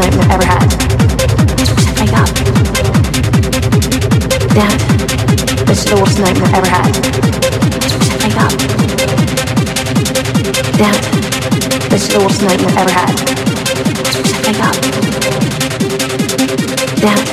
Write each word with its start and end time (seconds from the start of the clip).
night 0.00 0.14
I've 0.16 0.30
ever 0.30 0.46
had. 0.46 0.68
It's 1.60 1.70
worse 1.70 1.84
than 1.84 1.94
wake 2.00 2.16
up. 2.16 2.30
Dad, 4.56 4.80
this 5.66 5.78
is 5.78 5.84
the 5.84 5.96
worst 6.00 6.18
night 6.18 6.36
I've 6.40 6.54
ever 6.54 6.68
had. 6.68 6.92
It's 7.76 7.92
worse 7.94 8.08
than 8.08 8.18
wake 8.24 8.40
up. 8.40 8.52
Dad, 10.80 11.00
this 11.90 12.02
is 12.04 12.08
the 12.08 12.20
worst 12.20 12.40
night 12.42 12.60
I've 12.64 12.76
ever 12.80 12.92
had. 12.92 13.14
It's 14.00 14.16
worse 14.16 14.32
than 14.32 14.42
wake 14.48 14.62
up. 14.64 14.76
Dad, 17.04 17.24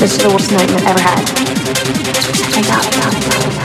this 0.00 0.12
is 0.12 0.18
the 0.18 0.30
worst 0.30 0.50
night 0.50 0.70
I've 0.70 0.86
ever 0.90 1.00
had. 1.00 1.22
It's 1.86 2.26
worse 2.26 2.46
than 2.46 2.58
wake 2.58 2.70
up. 3.46 3.55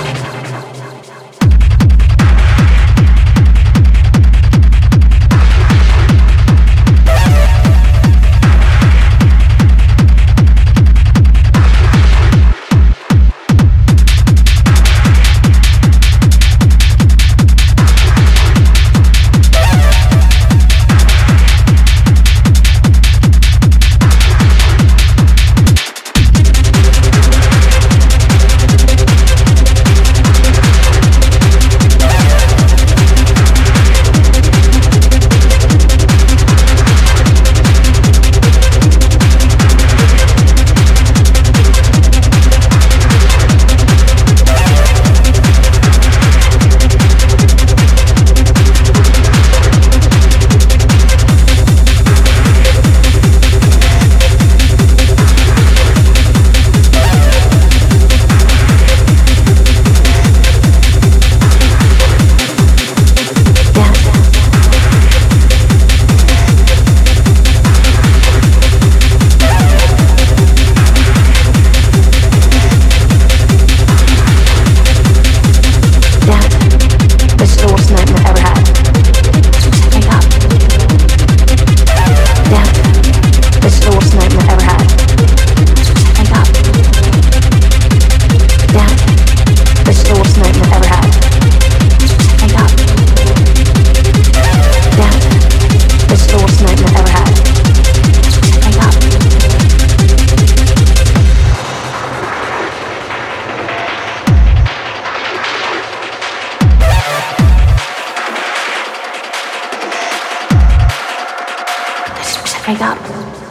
だ。 112.81 113.50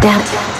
Down. 0.00 0.57